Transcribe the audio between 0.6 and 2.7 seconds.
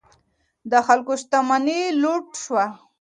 د خلکو شتمنۍ لوټ شوې.